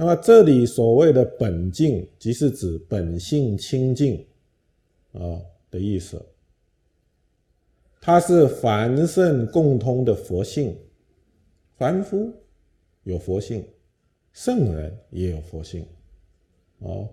[0.00, 4.24] 那么这里所谓的本净，即是指本性清净
[5.10, 5.42] 啊
[5.72, 6.24] 的意思。
[8.00, 10.78] 它是凡圣共通的佛性，
[11.76, 12.32] 凡夫
[13.02, 13.66] 有佛性，
[14.32, 15.84] 圣人也有佛性。
[16.78, 17.08] 哦，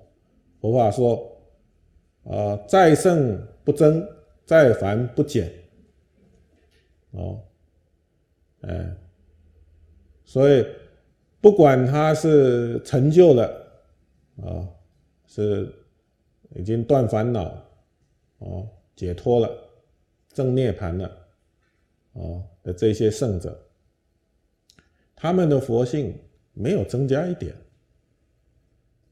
[0.61, 1.41] 佛法说，
[2.25, 4.07] 啊，在圣不增，
[4.45, 5.51] 在凡不减。
[7.13, 7.41] 哦，
[8.61, 8.95] 哎，
[10.23, 10.63] 所以。
[11.45, 13.43] 不管他是成就了
[14.41, 14.65] 啊，
[15.27, 15.71] 是
[16.55, 17.55] 已经断烦恼
[18.39, 19.55] 哦，解脱了，
[20.33, 21.05] 正涅盘了
[22.13, 23.55] 啊的这些圣者，
[25.15, 26.17] 他们的佛性
[26.53, 27.53] 没有增加一点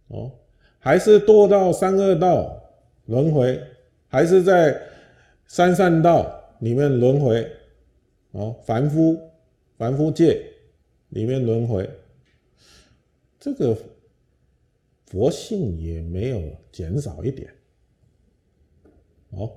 [0.08, 0.32] 哦，
[0.80, 2.60] 还是堕到三恶道
[3.06, 3.62] 轮回，
[4.08, 4.76] 还是在
[5.46, 7.48] 三善道里面轮回
[8.32, 9.22] 哦，凡夫
[9.78, 10.44] 凡夫界
[11.10, 11.88] 里面轮回。
[13.44, 13.78] 这个
[15.08, 16.42] 佛性也没有
[16.72, 17.54] 减少一点，
[19.32, 19.52] 哦，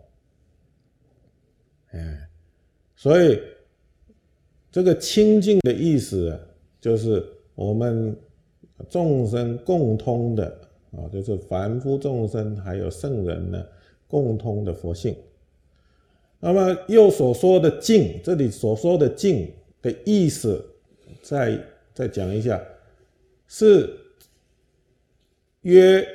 [1.93, 2.29] 哎，
[2.97, 3.41] 所以
[4.73, 6.37] 这个清净的意思，
[6.81, 8.19] 就是我们
[8.91, 13.65] 众生共通的啊，就是凡夫众生还有圣人呢
[14.09, 15.17] 共通的佛性。
[16.41, 19.49] 那么又所说的净，这里所说的净
[19.81, 20.61] 的意思，
[21.23, 21.57] 再
[21.95, 22.61] 再讲一下。
[23.49, 23.99] 是
[25.63, 26.07] 曰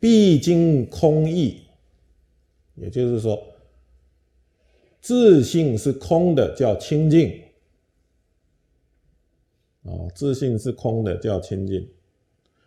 [0.00, 1.62] 必经空义，
[2.76, 3.42] 也就是说，
[5.00, 7.42] 自信是空的，叫清净。
[9.82, 11.88] 哦，自信是空的，叫清净，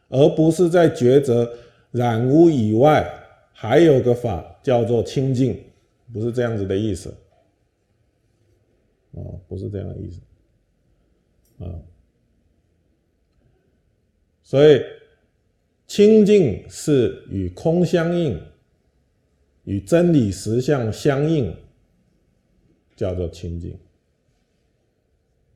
[0.10, 1.56] 而不是在抉择
[1.92, 3.08] 染污以外，
[3.54, 5.64] 还有个法叫做清净，
[6.12, 7.14] 不是这样子的意思。
[9.12, 10.20] 哦，不是这样的意思。
[11.64, 11.91] 啊。
[14.52, 14.84] 所以，
[15.88, 18.38] 清净是与空相应，
[19.64, 21.56] 与真理实相相应，
[22.94, 23.80] 叫做清净。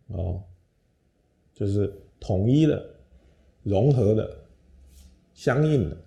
[0.08, 0.42] 哦，
[1.54, 2.90] 就是统一的、
[3.64, 4.34] 融合的、
[5.34, 5.98] 相应的，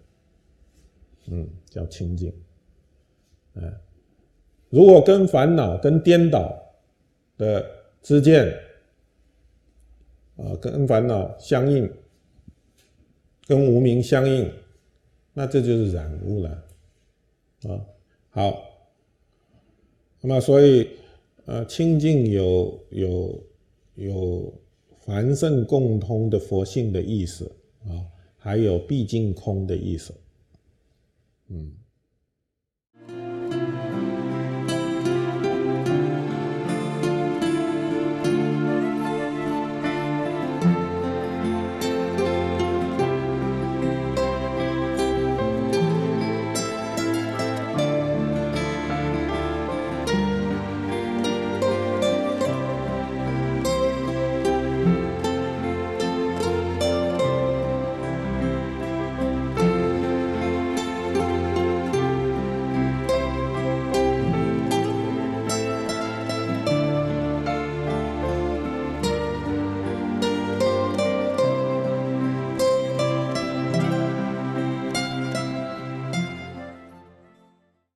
[1.27, 2.33] 嗯，叫清净。
[3.57, 3.71] 哎，
[4.71, 6.59] 如果跟烦恼、跟颠倒
[7.37, 8.51] 的之见，
[10.39, 11.87] 啊，跟烦恼相应。
[13.49, 14.49] 跟无名相应，
[15.33, 16.65] 那这就是染污了，
[17.63, 17.81] 啊，
[18.29, 18.63] 好，
[20.21, 20.87] 那么所以，
[21.47, 23.43] 呃，清净有有
[23.95, 24.53] 有
[25.01, 27.51] 凡圣共通的佛性的意思
[27.87, 28.05] 啊，
[28.37, 30.13] 还有毕竟空的意思，
[31.49, 31.73] 嗯。